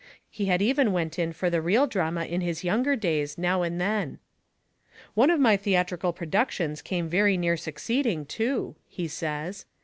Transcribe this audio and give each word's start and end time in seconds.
He 0.31 0.45
had 0.45 0.63
even 0.63 0.93
went 0.93 1.19
in 1.19 1.31
for 1.31 1.51
the 1.51 1.61
real 1.61 1.85
drama 1.85 2.25
in 2.25 2.41
his 2.41 2.63
younger 2.63 2.95
days 2.95 3.37
now 3.37 3.61
and 3.61 3.79
then. 3.79 4.17
"One 5.13 5.29
of 5.29 5.39
my 5.39 5.55
theatrical 5.55 6.11
productions 6.11 6.81
came 6.81 7.07
very 7.07 7.37
near 7.37 7.55
succeeding, 7.55 8.25
too," 8.25 8.75
he 8.87 9.07
says. 9.07 9.67